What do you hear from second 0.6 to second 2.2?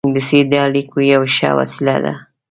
اړیکو یوه ښه وسیله ده